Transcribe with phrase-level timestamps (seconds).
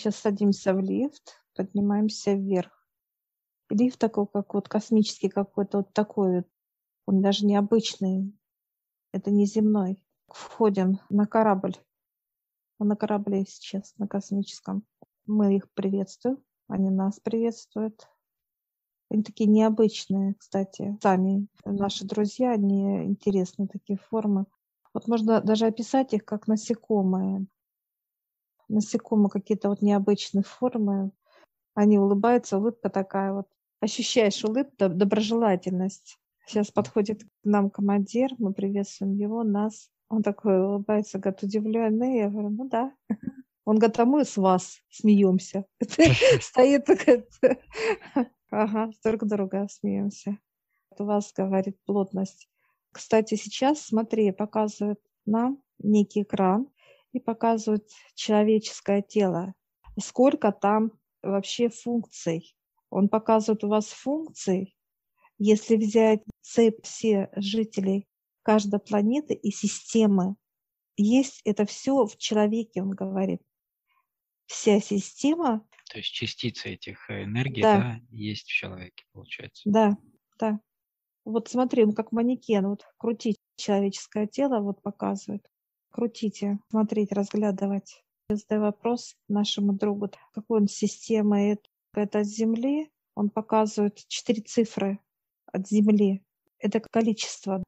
[0.00, 2.88] Мы сейчас садимся в лифт, поднимаемся вверх.
[3.68, 6.46] Лифт такой, как вот космический какой-то, вот такой вот.
[7.04, 8.34] Он даже необычный.
[9.12, 10.02] Это не земной.
[10.28, 11.76] Входим на корабль.
[12.78, 14.86] Он на корабле сейчас, на космическом.
[15.26, 18.08] Мы их приветствуем, они нас приветствуют.
[19.10, 20.96] Они такие необычные, кстати.
[21.02, 24.46] Сами наши друзья, они интересные такие формы.
[24.94, 27.46] Вот можно даже описать их как насекомые.
[28.70, 31.10] Насекомые какие-то вот необычные формы.
[31.74, 33.46] Они улыбаются, улыбка такая вот.
[33.80, 36.18] Ощущаешь улыбку, доброжелательность.
[36.46, 39.90] Сейчас подходит к нам командир, мы приветствуем его, нас.
[40.08, 42.18] Он такой улыбается, говорит, удивленный.
[42.18, 42.92] Я говорю, ну да.
[43.64, 45.64] Он говорит, а мы с вас смеемся.
[46.40, 46.86] Стоит,
[48.50, 50.38] ага, друг друга смеемся.
[50.98, 52.50] У вас, говорит, плотность
[52.92, 56.68] кстати, сейчас, смотри, показывает нам некий экран
[57.12, 59.54] и показывает человеческое тело.
[59.98, 62.54] Сколько там вообще функций.
[62.90, 64.74] Он показывает у вас функции.
[65.38, 68.06] Если взять цепь все жителей
[68.42, 70.36] каждой планеты и системы,
[70.96, 73.40] есть это все в человеке, он говорит.
[74.46, 75.64] Вся система.
[75.90, 79.62] То есть частицы этих энергий, да, да есть в человеке, получается.
[79.64, 79.96] Да,
[80.38, 80.60] да.
[81.24, 85.46] Вот смотри, он как манекен, вот крутить человеческое тело, вот показывает.
[85.90, 88.02] Крутите, смотреть, разглядывать.
[88.28, 91.62] Задаю вопрос нашему другу, какой он система, это,
[91.94, 95.00] это от Земли, он показывает четыре цифры
[95.46, 96.22] от Земли.
[96.58, 97.62] Это количество.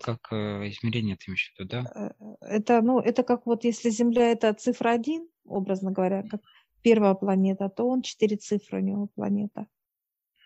[0.00, 2.14] Как э, измерение ты имеешь в виду, да?
[2.20, 6.40] Э, это, ну, это как вот если Земля это цифра один, образно говоря, как
[6.82, 9.66] первая планета, то он четыре цифры у него планета.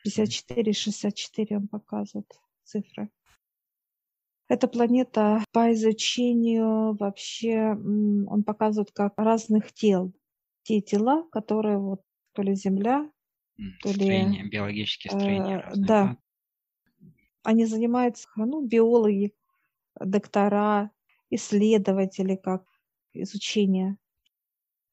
[0.05, 2.33] 54, 64 он показывает
[2.65, 3.11] цифры.
[4.53, 10.13] Эта планета по изучению вообще, он показывает как разных тел.
[10.65, 12.03] Те тела, которые вот
[12.35, 13.11] то ли Земля,
[13.81, 14.51] то строение, ли...
[14.51, 16.05] Биологические строения э, разные, да.
[16.05, 17.09] да.
[17.45, 19.35] Они занимаются, ну, биологи,
[19.99, 20.91] доктора,
[21.31, 22.67] исследователи, как
[23.15, 23.97] изучение.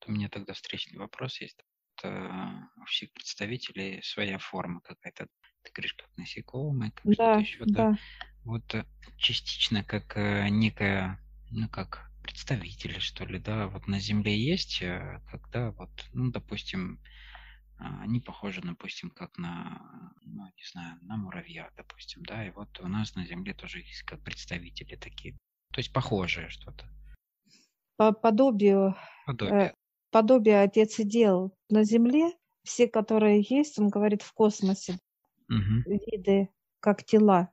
[0.07, 1.59] У меня тогда встречный вопрос есть.
[1.97, 5.27] Это у всех представителей своя форма какая-то
[5.63, 7.91] ты говоришь, как насекомые, как что-то еще, да.
[7.91, 7.97] да.
[8.44, 8.85] Вот э,
[9.17, 11.19] частично как э, некая,
[11.51, 17.00] ну как представители, что ли, да, вот на Земле есть, э, когда вот, ну, допустим,
[17.77, 22.88] они похожи, допустим, как на, ну, не знаю, на муравья, допустим, да, и вот у
[22.88, 25.33] нас на Земле тоже есть как представители такие,
[25.71, 26.85] то есть похожие что-то.
[27.97, 28.95] По подобию,
[29.25, 29.73] подобие.
[30.11, 32.31] подобие отец и делал на Земле,
[32.63, 35.00] все, которые есть, он говорит, в космосе,
[35.50, 35.83] Мгм.
[35.85, 37.51] виды, как тела.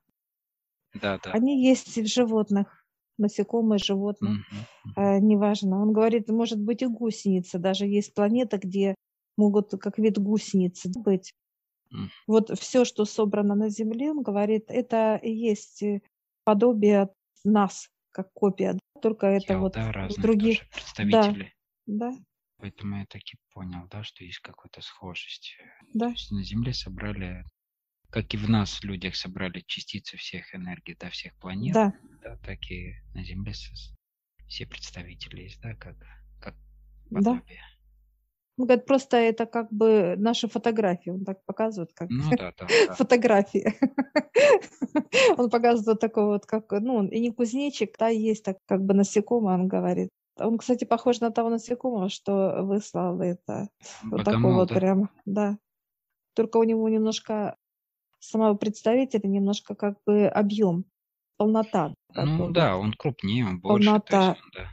[1.03, 1.35] Да, да.
[1.35, 2.85] Они есть в животных,
[3.19, 5.83] насекомые, животные, Мгм, э, неважно.
[5.83, 8.95] Он говорит, может быть и гусеница, даже есть планета, где
[9.37, 11.35] могут как вид гусеницы быть.
[11.93, 12.11] М.
[12.27, 16.03] Вот все, что собрано на Земле, он говорит, это и есть э,
[16.45, 17.11] подобие
[17.45, 21.53] нас, как копия, да, только это Тел, вот да, других, представителей.
[21.87, 22.13] да,
[22.59, 25.57] Поэтому я таки понял, да, что есть какая-то схожесть.
[25.59, 27.45] То да, есть на Земле собрали
[28.17, 32.59] как и в нас, людях, собрали частицы всех энергий, да, всех планет, да, да, так
[32.71, 33.53] и на Земле
[34.49, 35.99] все представители есть, да, как,
[36.41, 36.55] как
[37.11, 37.17] да.
[37.17, 37.61] подобие.
[38.57, 41.11] Ну, говорит, просто это как бы наши фотографии.
[41.11, 42.95] Он так показывает, как Ну да, да, да.
[42.95, 43.75] фотографии.
[45.37, 49.57] Он показывает такой вот, как, ну, и не кузнечик, да, есть так как бы насекомое,
[49.57, 50.09] он говорит.
[50.39, 53.69] Он, кстати, похож на того насекомого, что выслал это.
[54.05, 54.75] Вот такой вот да?
[54.75, 55.59] прям, да.
[56.35, 57.57] Только у него немножко
[58.21, 60.85] самого представителя немножко как бы объем,
[61.37, 61.95] полнота.
[62.15, 63.87] Ну да, он крупнее, он больше.
[63.87, 64.29] Полнота.
[64.29, 64.71] Есть, да.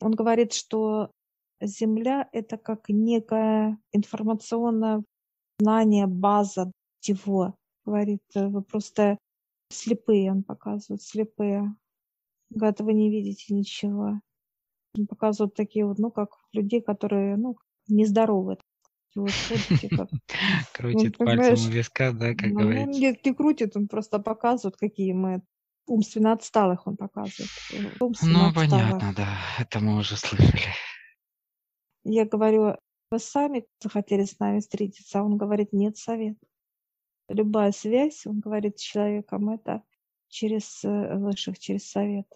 [0.00, 1.10] Он говорит, что
[1.60, 5.02] Земля— это как некое информационное
[5.58, 7.54] знание, база всего.
[7.84, 9.18] Говорит, э, вы просто
[9.70, 11.74] слепые, он показывает, слепые.
[12.50, 14.20] Говорит, вы не видите ничего.
[14.96, 17.56] Он показывает такие вот, ну, как людей, которые, ну,
[17.88, 18.58] нездоровы
[19.14, 20.08] вот ходите как.
[20.72, 23.00] Крутит пальцем у виска, да, как ну, говорится.
[23.00, 25.42] Нет, не крутит, он просто показывает, какие мы
[25.86, 27.50] умственно отсталых он показывает.
[28.00, 30.74] Умственно ну, понятно, да, это мы уже слышали.
[32.04, 32.76] Я говорю,
[33.10, 36.36] вы сами захотели с нами встретиться, а он говорит, нет, совет.
[37.28, 39.82] Любая связь, он говорит, с человеком, это
[40.28, 42.26] через э, высших, через совет.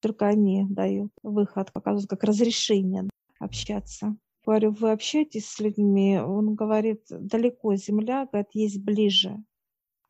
[0.00, 4.16] Только они дают выход, показывают как разрешение общаться.
[4.46, 6.18] Говорю, вы общаетесь с людьми?
[6.20, 9.42] Он говорит, далеко Земля, говорит, есть ближе.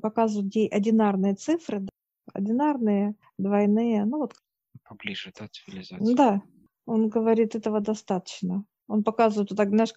[0.02, 1.88] Показывают где одинарные цифры,
[2.34, 4.34] одинарные, двойные, ну вот.
[4.86, 6.14] Поближе, да, цивилизация?
[6.14, 6.42] Да.
[6.84, 8.66] Он говорит, этого достаточно.
[8.88, 9.94] Он показывает вот так, знаешь,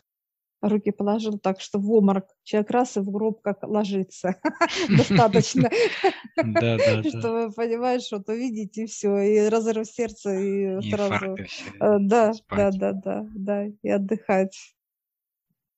[0.62, 4.36] руки положил так, что в обморок человек раз и в гроб как ложится.
[4.90, 5.70] Достаточно.
[6.36, 11.36] Да, да, Что вы понимаете, что то видите все, и разрыв сердца, и сразу...
[11.80, 14.76] Э, да, да, да, да, да, и отдыхать.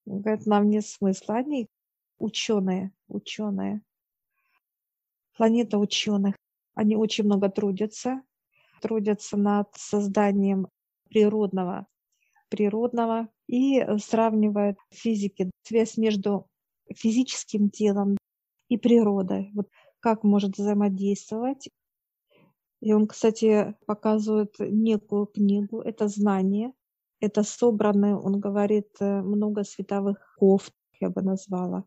[0.06, 1.36] Говорит, нам нет смысла.
[1.36, 1.68] Они
[2.18, 3.82] ученые, ученые.
[5.38, 6.36] Планета ученых.
[6.74, 8.22] Они очень много трудятся,
[8.82, 10.68] трудятся над созданием
[11.10, 11.88] природного,
[12.52, 16.46] природного и сравнивает физики связь между
[16.94, 18.18] физическим телом
[18.70, 19.50] и природой.
[19.56, 19.70] Вот
[20.00, 21.70] как может взаимодействовать.
[22.82, 26.74] И он, кстати, показывает некую книгу, это знание,
[27.20, 31.86] это собраны, он говорит, э, много световых кофт, я бы назвала.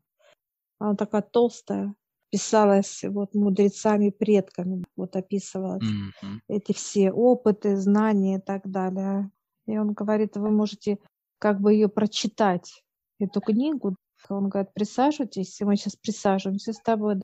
[0.78, 1.94] Она такая толстая,
[2.30, 6.38] писалась вот мудрецами, предками, вот описывалась mm-hmm.
[6.48, 9.30] эти все опыты, знания и так далее.
[9.66, 10.98] И он говорит, вы можете
[11.38, 12.84] как бы ее прочитать,
[13.18, 13.96] эту книгу.
[14.28, 17.20] Он говорит, присаживайтесь, и мы сейчас присаживаемся с тобой.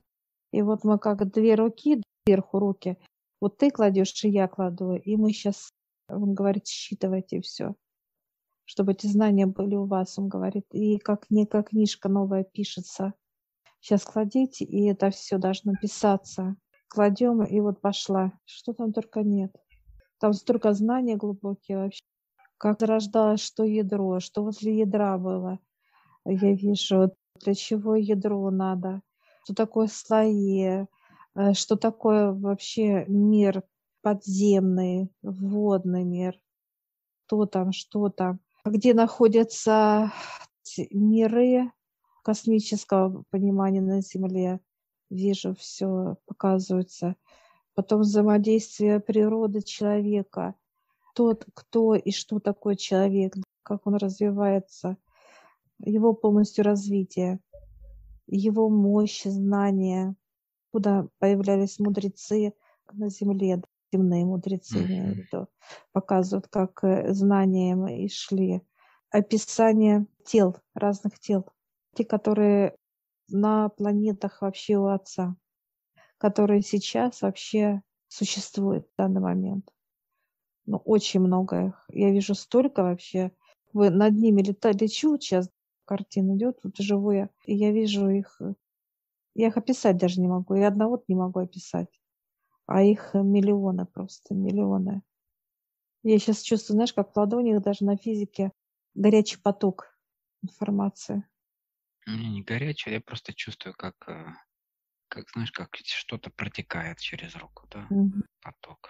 [0.51, 2.97] И вот мы как две руки, сверху руки,
[3.39, 5.71] вот ты кладешь, и я кладу, и мы сейчас,
[6.07, 7.73] он говорит, считывайте все,
[8.65, 13.13] чтобы эти знания были у вас, он говорит, и как некая книжка новая пишется.
[13.79, 16.55] Сейчас кладите, и это все должно писаться.
[16.87, 18.31] Кладем, и вот пошла.
[18.45, 19.55] Что там только нет.
[20.19, 22.01] Там столько знаний глубокие вообще
[22.61, 25.57] как зарождалось что ядро, что возле ядра было.
[26.25, 27.11] Я вижу,
[27.43, 29.01] для чего ядро надо,
[29.43, 30.85] что такое слои,
[31.33, 33.63] э, что такое вообще мир
[34.03, 36.39] подземный, водный мир,
[37.25, 40.13] что там, что там, где находятся
[40.91, 41.71] миры
[42.23, 44.59] космического понимания на Земле.
[45.09, 47.15] Вижу, все показывается.
[47.73, 50.53] Потом взаимодействие природы человека–
[51.13, 54.97] тот, кто и что такое человек, как он развивается,
[55.79, 57.39] его полностью развитие,
[58.27, 60.15] его мощь, знания,
[60.71, 62.53] куда появлялись мудрецы
[62.93, 63.61] на земле,
[63.91, 64.77] земные мудрецы,
[65.31, 65.47] mm-hmm.
[65.91, 68.61] показывают, как э, знания и шли.
[69.09, 71.45] Описание тел, разных тел,
[71.95, 72.77] те, которые
[73.27, 75.35] на планетах вообще у Отца,
[76.17, 79.69] которые сейчас вообще существуют в данный момент
[80.65, 81.85] ну, очень много их.
[81.89, 83.31] Я вижу столько вообще.
[83.73, 85.49] Вы над ними лета, лечу, сейчас
[85.85, 88.37] картина идет, вот живую, и я вижу их.
[88.41, 88.53] Э,
[89.33, 90.55] я их описать даже не могу.
[90.55, 91.89] Я одного не могу описать.
[92.65, 95.01] А их миллионы просто, миллионы.
[96.03, 98.51] Я сейчас чувствую, знаешь, как в ладонях даже на физике
[98.93, 99.97] горячий поток
[100.41, 101.23] информации.
[102.07, 104.25] Не, не горячий, я просто чувствую, как, э,
[105.07, 108.23] как знаешь, как что-то протекает через руку, да, угу.
[108.41, 108.89] поток.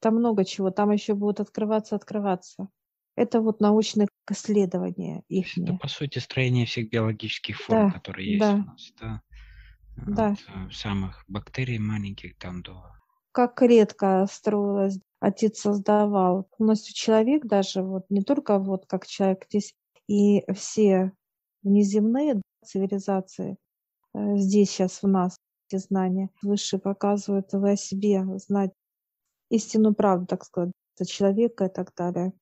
[0.00, 2.68] Там много чего, там еще будут открываться, открываться.
[3.16, 5.56] Это вот научные исследования их.
[5.56, 8.54] Это, по сути, строение всех биологических форм, да, которые есть да.
[8.54, 9.22] у нас, да?
[10.06, 10.30] Да.
[10.32, 12.84] От э, самых бактерий маленьких там до...
[13.32, 16.48] Как редко строилось, отец создавал.
[16.56, 19.74] Полностью человек даже, вот не только вот как человек здесь,
[20.06, 21.12] и все
[21.62, 23.56] внеземные цивилизации
[24.14, 25.36] э, здесь сейчас в нас
[25.68, 28.72] эти знания выше показывают, вы о себе знать
[29.50, 32.32] истинную правду, так сказать, за человека и так далее.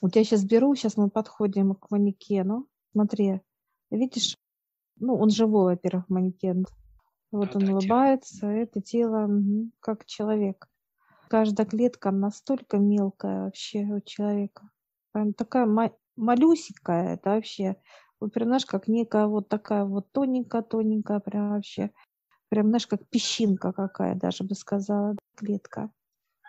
[0.00, 2.66] Вот я сейчас беру, сейчас мы подходим к манекену.
[2.92, 3.42] Смотри,
[3.90, 4.36] видишь,
[4.98, 6.64] ну, он живой, во-первых, манекен.
[7.30, 8.50] Вот он улыбается, тело.
[8.50, 10.66] это тело угу, как человек.
[11.28, 14.70] Каждая клетка настолько мелкая вообще у человека.
[15.12, 17.76] Прям такая ма- малюсенькая, это вообще.
[18.18, 21.92] Вот прям, знаешь, как некая вот такая вот тоненькая-тоненькая, прям вообще.
[22.48, 25.90] Прям, знаешь, как песчинка какая даже бы сказала, клетка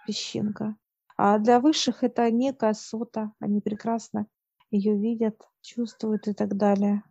[0.06, 0.76] песчинка.
[1.18, 4.28] А для высших это некая сота, они прекрасно
[4.72, 7.04] ее видят, чувствуют и так далее.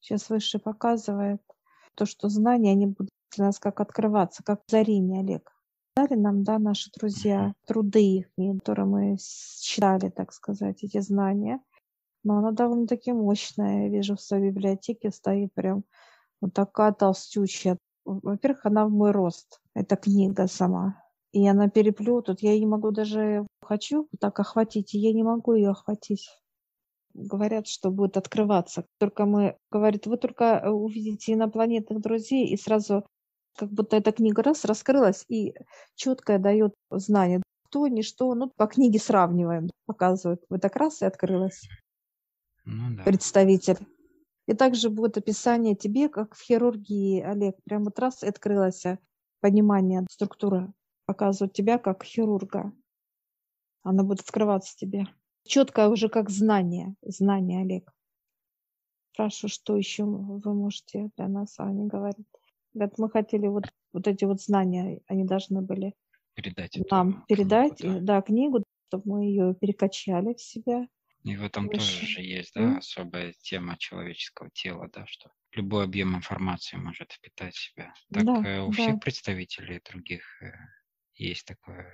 [0.00, 1.42] Сейчас высший показывает
[1.94, 5.52] то, что знания, они будут для нас как открываться, как озарение, Олег.
[5.96, 8.26] Дали нам, да, наши друзья, труды их,
[8.60, 9.16] которые мы
[9.60, 11.60] читали, так сказать, эти знания.
[12.24, 13.84] Но она довольно-таки мощная.
[13.84, 15.84] Я вижу в своей библиотеке стоит прям
[16.40, 17.78] вот такая толстючая.
[18.04, 19.60] Во-первых, она в мой рост.
[19.74, 22.40] эта книга сама и она переплетут.
[22.40, 26.28] Я не могу даже, хочу так охватить, и я не могу ее охватить.
[27.14, 28.84] Говорят, что будет открываться.
[28.98, 33.04] Только мы, говорит, вы только э, увидите инопланетных друзей, и сразу
[33.56, 35.54] как будто эта книга раз раскрылась и
[35.96, 37.42] четкое дает знание.
[37.66, 40.42] Кто, ни что, ну, по книге сравниваем, показывают.
[40.48, 41.68] Вот так раз и открылась.
[42.64, 43.02] Ну, да.
[43.02, 43.78] Представитель.
[44.46, 47.56] И также будет описание тебе, как в хирургии, Олег.
[47.64, 48.84] Прям вот раз и открылось
[49.40, 50.72] понимание структуры
[51.08, 52.70] показывать тебя как хирурга.
[53.82, 55.06] Она будет открываться тебе.
[55.46, 56.94] Четкое уже как знание.
[57.00, 57.90] Знание, Олег.
[59.14, 62.18] Спрашиваю, что еще вы можете для нас, а они говорят.
[62.74, 65.94] Говорят, мы хотели вот, вот эти вот знания, они должны были
[66.34, 68.16] передать нам передать, книгу, да.
[68.16, 70.86] да, книгу, чтобы мы ее перекачали в себя.
[71.24, 71.78] И в этом Выше.
[71.78, 72.78] тоже же есть, да, mm.
[72.78, 77.94] особая тема человеческого тела, да, что любой объем информации может впитать в себя.
[78.12, 78.72] Так да, э, у да.
[78.72, 80.52] всех представителей других э,
[81.18, 81.92] есть такое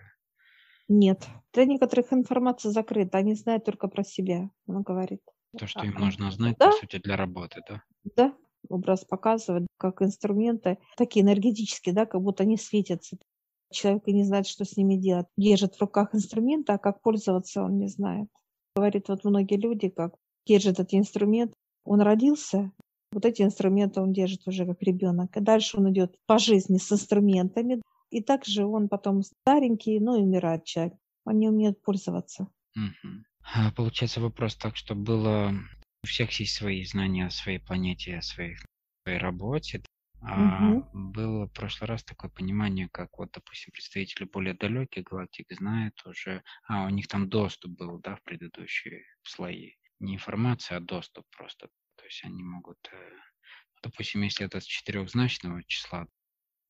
[0.89, 1.27] нет.
[1.53, 5.21] Для некоторых информация закрыта, они знают только про себя, он говорит.
[5.59, 6.71] То, что им нужно знать, да?
[6.71, 7.83] по сути, для работы, да?
[8.17, 8.35] Да,
[8.69, 13.17] образ показывает, как инструменты, такие энергетические, да, как будто они светятся.
[13.73, 15.27] Человек и не знает, что с ними делать.
[15.37, 18.29] Держит в руках инструменты, а как пользоваться он не знает.
[18.77, 20.17] Говорит, вот многие люди, как
[20.47, 21.55] держат эти инструменты,
[21.85, 22.73] он родился,
[23.13, 25.37] вот эти инструменты он держит уже как ребенок.
[25.37, 27.81] И дальше он идет по жизни с инструментами,
[28.15, 30.95] и также он потом старенький, ну и умирает человек.
[31.25, 32.47] Он не умеет пользоваться.
[32.77, 33.73] Угу.
[33.75, 35.53] Получается вопрос так, что было
[36.05, 38.57] у всех есть свои знания о своей планете, о своей,
[39.03, 39.83] своей работе.
[40.21, 40.89] А угу.
[40.93, 46.45] было в прошлый раз такое понимание, как вот, допустим, представители более далеких галактик знают уже,
[46.69, 49.73] а у них там доступ был, да, в предыдущие слои.
[49.99, 51.69] Не информация, а доступ просто.
[51.97, 53.11] То есть они могут, э,
[53.83, 56.07] допустим, если это с четырехзначного числа,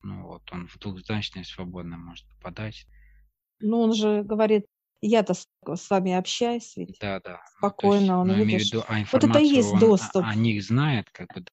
[0.05, 2.87] ну вот, он в двухзначное свободно может попадать.
[3.61, 4.67] Ну, он же говорит,
[5.01, 7.41] я-то с, с вами общаюсь, ведь да, да.
[7.57, 10.23] спокойно, ну, есть, он, ну, видишь, виду, а вот это и есть он доступ.
[10.23, 11.45] О, о них знает, как бы,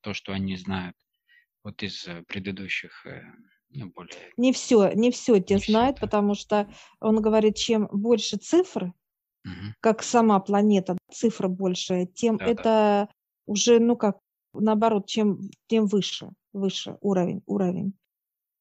[0.00, 0.96] то, что они знают,
[1.64, 3.22] вот из э, предыдущих э,
[3.70, 4.14] ну, более...
[4.36, 6.06] Не все, не все те не знает, все, да.
[6.06, 8.92] потому что он говорит, чем больше цифр,
[9.44, 9.74] угу.
[9.80, 13.08] как сама планета, цифра больше, тем да, это да.
[13.46, 14.18] уже, ну как,
[14.52, 17.94] наоборот, чем, тем выше выше уровень, уровень.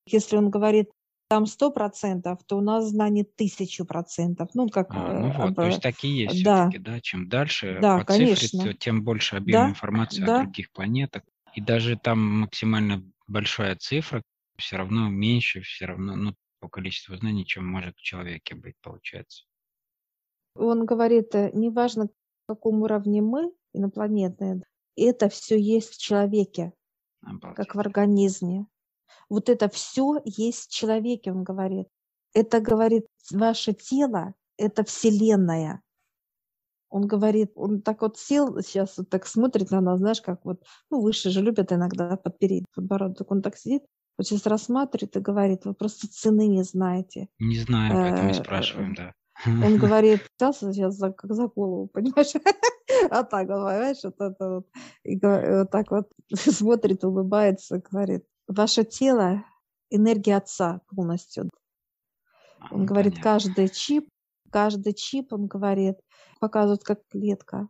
[0.05, 0.89] Если он говорит
[1.29, 4.50] там сто процентов, то у нас знание тысячу процентов.
[4.55, 4.88] Ну, как...
[4.91, 6.72] А, ну вот, то есть такие есть да.
[6.79, 7.00] да?
[7.01, 8.48] Чем дальше да, по конечно.
[8.48, 10.41] цифре, тем больше объем да, информации да.
[10.41, 11.22] о других планетах.
[11.53, 14.24] И даже там максимально большая цифра,
[14.58, 19.46] все равно меньше, все равно, ну, по количеству знаний, чем может в человеке быть, получается.
[20.55, 24.62] Он говорит, э, неважно, в каком уровне мы, инопланетные,
[24.98, 26.74] это все есть в человеке.
[27.22, 27.56] Обалдеть.
[27.56, 28.66] как в организме.
[29.30, 31.88] Вот это все есть в человеке, он говорит.
[32.34, 35.82] Это, говорит, ваше тело, это вселенная.
[36.90, 40.64] Он говорит, он так вот сел, сейчас вот так смотрит на нас, знаешь, как вот,
[40.90, 43.30] ну, выше же любят иногда подпереть подбородок.
[43.32, 43.84] Он так сидит,
[44.18, 47.30] вот сейчас рассматривает и говорит, вы просто цены не знаете.
[47.38, 49.14] Не знаю, поэтому и э, спрашиваем, да.
[49.46, 52.34] Он говорит, сейчас, сейчас за, как за голову, понимаешь?
[53.12, 54.67] А так, понимаешь, вот это вот.
[55.03, 59.43] И вот так вот смотрит, улыбается, говорит, ваше тело–
[59.89, 61.50] энергия Отца полностью.
[62.72, 64.10] Он говорит, каждый чип,
[64.51, 65.98] каждый чип, он говорит,
[66.39, 67.69] показывает как клетка,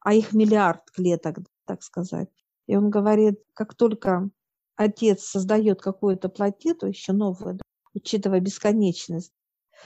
[0.00, 2.28] а их миллиард клеток, так сказать.
[2.66, 4.30] И он говорит, как только
[4.76, 7.58] отец создает какую-то планету, еще новую,
[7.92, 9.32] учитывая бесконечность,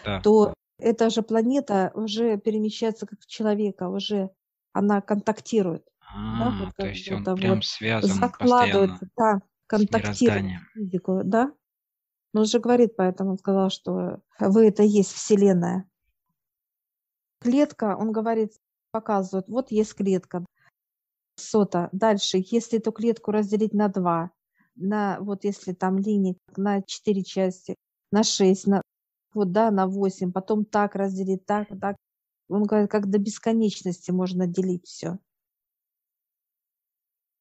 [0.05, 0.21] да.
[0.21, 4.31] то эта же планета уже перемещается как человека, уже
[4.73, 5.87] она контактирует.
[6.01, 11.53] А, да, вот то есть он прям вот связан закладывает, да, контактирует физику, да.
[12.33, 15.89] Но он же говорит, поэтому он сказал, что вы это есть Вселенная.
[17.41, 18.53] Клетка, он говорит,
[18.91, 20.45] показывает, вот есть клетка,
[21.37, 21.89] сота.
[21.93, 24.31] Дальше, если эту клетку разделить на два,
[24.75, 27.77] на вот если там линии на четыре части,
[28.11, 28.83] на шесть, на
[29.35, 31.97] вот, да, на 8, потом так разделить, так, так.
[32.49, 35.19] Он говорит, как до бесконечности можно делить все.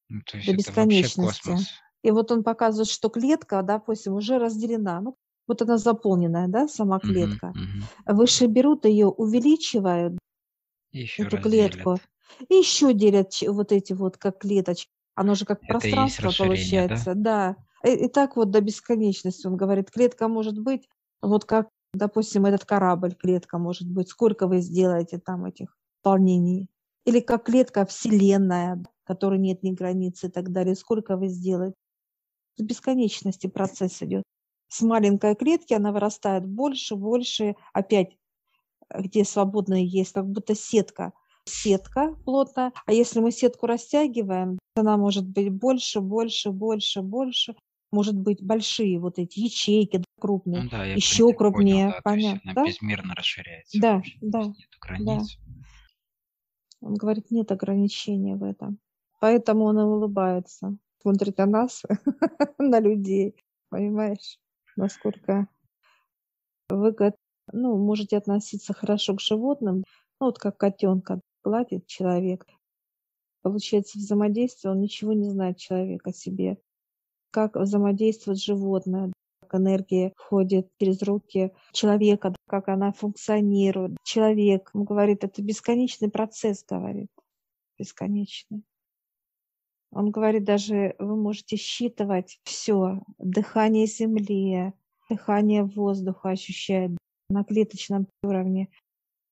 [0.10, 1.58] Ну, то есть до бесконечности.
[2.04, 5.02] И вот он показывает, что клетка, допустим, уже разделена.
[5.02, 7.48] Ну, вот она заполненная, да, сама клетка.
[7.48, 8.18] Угу, угу.
[8.18, 10.18] Выше берут ее, увеличивают
[10.92, 12.00] еще эту клетку.
[12.50, 14.90] И еще делят вот эти вот как клеточки.
[15.16, 17.14] Оно же как Это пространство получается.
[17.16, 17.56] Да.
[17.84, 17.90] да.
[17.90, 19.48] И, и так вот до бесконечности.
[19.48, 20.88] Он говорит, клетка может быть
[21.22, 26.70] вот как допустим, этот корабль, клетка может быть, сколько вы сделаете там этих полнений.
[27.06, 31.76] Или как клетка вселенная, которой нет ни границы и так далее, сколько вы сделаете.
[32.56, 34.24] С бесконечности процесс идет.
[34.68, 38.18] С маленькой клетки она вырастает больше, больше, опять
[38.94, 41.14] где свободно есть, как будто сетка.
[41.46, 42.72] Сетка плотная.
[42.86, 47.56] А если мы сетку растягиваем, она может быть больше, больше, больше, больше.
[47.94, 51.86] Может быть, большие вот эти ячейки, крупный, ну, да, еще крупнее.
[51.86, 52.66] Понял, да, Понятно, она да?
[52.66, 53.80] безмерно расширяется.
[53.80, 54.40] Да, да.
[54.46, 55.38] Нет границ.
[55.38, 56.88] Да.
[56.88, 58.80] Он говорит, нет ограничения в этом.
[59.20, 60.76] Поэтому он и улыбается.
[61.04, 61.84] Смотрит на нас,
[62.58, 63.36] на людей.
[63.70, 64.40] Понимаешь,
[64.76, 65.48] насколько
[66.70, 66.96] вы
[67.52, 69.84] ну, можете относиться хорошо к животным,
[70.20, 72.48] ну, вот как котенка гладит человек.
[73.44, 76.58] получается, взаимодействие, он ничего не знает человек о себе.
[77.34, 79.12] Как взаимодействует животное,
[79.42, 83.98] как энергия входит через руки человека, как она функционирует.
[84.04, 87.10] Человек, он говорит, это бесконечный процесс, говорит,
[87.80, 88.62] бесконечный.
[89.90, 94.74] Он говорит, даже вы можете считывать все, дыхание земли,
[95.10, 96.92] дыхание воздуха ощущать
[97.30, 98.70] на клеточном уровне.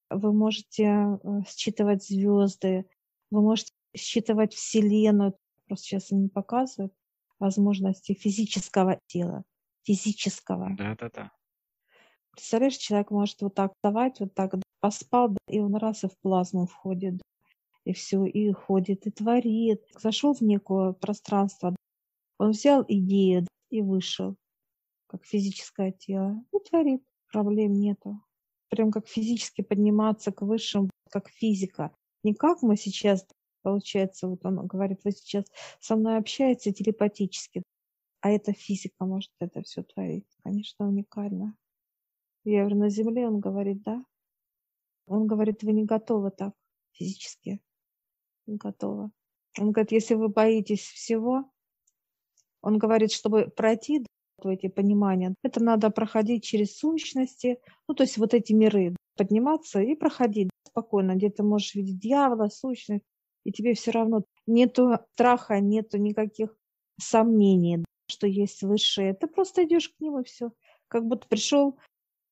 [0.10, 1.18] Вы можете э,
[1.48, 2.86] считывать звезды,
[3.30, 5.36] вы можете считывать Вселенную.
[5.68, 6.94] Просто сейчас они показывают
[7.42, 9.44] возможности физического тела,
[9.84, 10.76] физического.
[10.78, 11.32] Да, да, да.
[12.32, 16.66] Представляешь, человек может вот так давать, вот так поспал, и он раз и в плазму
[16.66, 17.22] входит
[17.86, 19.82] и все, и ходит, и творит.
[20.00, 21.76] Зашел в некое пространство,
[22.38, 24.36] он взял идею и вышел,
[25.08, 27.04] как физическое тело, и творит.
[27.32, 28.22] Проблем нету.
[28.70, 31.92] Прям как физически подниматься к высшим, как физика.
[32.24, 33.26] Не как мы сейчас,
[33.62, 35.46] получается, вот он говорит, вы сейчас
[35.80, 37.64] со мной общаетесь телепатически,
[38.22, 40.28] а это физика может это все творить.
[40.44, 41.56] Конечно, уникально.
[42.44, 44.04] Я говорю, на Земле он говорит, да.
[45.08, 46.54] Он говорит, вы не готовы так
[46.94, 47.60] физически
[48.48, 49.12] готова.
[49.60, 51.52] Он говорит, если вы боитесь всего,
[52.62, 54.06] он говорит, чтобы пройти
[54.38, 59.82] в эти понимания, это надо проходить через сущности, ну, то есть вот эти миры, подниматься
[59.82, 63.04] и проходить спокойно, где ты можешь видеть дьявола, сущность,
[63.44, 66.56] и тебе все равно нету страха, нету никаких
[67.00, 69.14] сомнений, что есть высшее.
[69.14, 70.52] Ты просто идешь к нему и все.
[70.88, 71.78] Как будто пришел,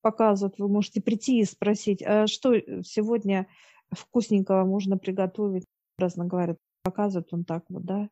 [0.02, 3.48] показывают, вы можете прийти и спросить, а что сегодня
[3.92, 5.66] вкусненького можно приготовить
[6.00, 8.10] образно говоря, показывает он так вот, да.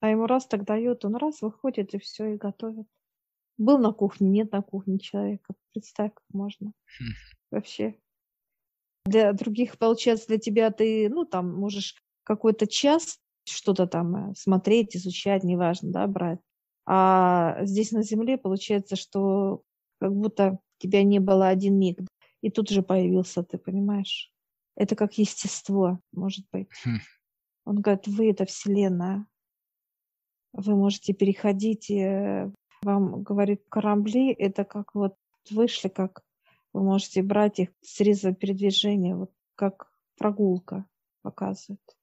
[0.00, 2.86] А ему раз так дает, он раз выходит и все, и готовит.
[3.58, 5.54] Был на кухне, нет на кухне человека.
[5.72, 6.72] Представь, как можно.
[6.98, 7.04] Хм.
[7.50, 7.98] Вообще.
[9.04, 14.96] Для других, получается, для тебя ты, ну, там, можешь какой-то час что-то там э, смотреть,
[14.96, 16.40] изучать, неважно, да, брать.
[16.84, 19.62] А здесь на Земле получается, что
[20.00, 22.00] как будто тебя не было один миг,
[22.42, 24.32] и тут же появился, ты понимаешь?
[24.74, 26.68] Это как естество, может быть.
[26.84, 26.98] Хм.
[27.64, 29.26] Он говорит, вы это Вселенная.
[30.52, 32.50] Вы можете переходить, и
[32.82, 35.14] вам, говорит, корабли, это как вот
[35.50, 36.22] вышли, как
[36.72, 40.86] вы можете брать их, срезать передвижение, вот как прогулка
[41.22, 41.95] показывает.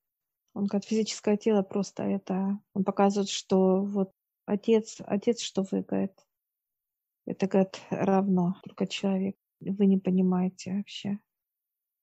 [0.54, 2.60] Он говорит, физическое тело просто это...
[2.74, 4.12] Он показывает, что вот
[4.46, 6.14] отец, отец, что вы, говорит,
[7.26, 9.36] это, говорит, равно только человек.
[9.60, 11.20] Вы не понимаете вообще.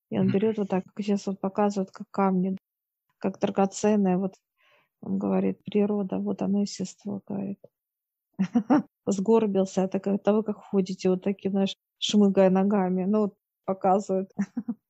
[0.09, 2.57] И он берет вот так, сейчас вот показывает, как камни
[3.21, 4.17] как драгоценное.
[4.17, 4.35] Вот
[5.01, 7.61] он говорит, природа, вот оно естество, говорит.
[9.07, 13.05] Сгорбился, как того, как ходите, вот такие, знаешь, шмыгая ногами.
[13.05, 13.35] Ну, вот
[13.65, 14.33] показывает.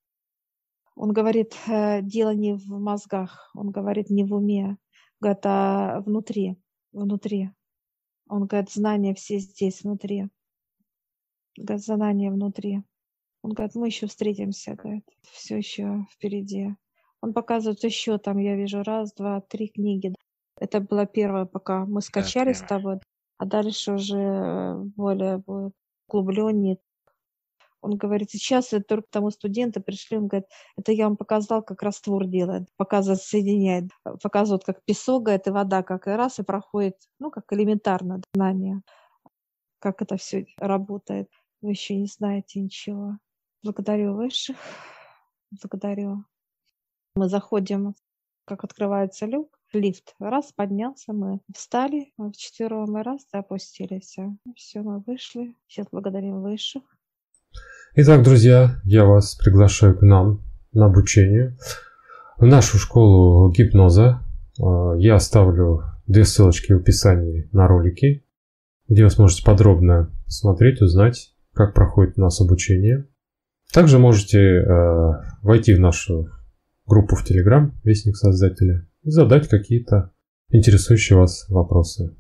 [0.97, 4.77] Он говорит, «Э, дело не в мозгах, он говорит, не в уме,
[5.21, 6.57] говорит, а внутри,
[6.93, 7.51] внутри.
[8.29, 10.29] Он говорит, знания все здесь, внутри.
[11.57, 12.83] Говорит, знания внутри.
[13.43, 16.75] Он говорит, мы еще встретимся, говорит, все еще впереди.
[17.23, 20.15] Он показывает еще там, я вижу, раз, два, три книги.
[20.59, 23.01] Это была первая, пока мы скачали да, с тобой,
[23.39, 25.75] а дальше уже более будет
[26.09, 26.79] углубленнее.
[27.83, 31.83] Он говорит, сейчас это только тому студенты пришли, он говорит, это я вам показал, как
[31.83, 33.91] раствор делает, показывает, соединяет,
[34.23, 38.83] показывает, как песок, и вода, как и раз, и проходит, ну, как элементарно знание,
[39.79, 41.31] как это все работает.
[41.63, 43.19] Вы еще не знаете ничего.
[43.63, 44.57] Благодарю высших,
[45.51, 46.25] благодарю
[47.15, 47.95] мы заходим,
[48.45, 50.15] как открывается люк, лифт.
[50.19, 54.17] Раз, поднялся, мы встали, мы вчетвером и раз, опустились.
[54.57, 55.55] Все, мы вышли.
[55.67, 56.83] Сейчас благодарим высших.
[57.97, 61.57] Итак, друзья, я вас приглашаю к нам на обучение
[62.39, 64.21] в нашу школу гипноза.
[64.63, 68.25] А, я оставлю две ссылочки в описании на ролики,
[68.89, 73.09] где вы сможете подробно посмотреть, узнать, как проходит у нас обучение.
[73.73, 76.29] Также можете э, войти в нашу
[76.87, 80.13] группу в Telegram «Вестник Создателя» и задать какие-то
[80.49, 82.17] интересующие вас вопросы.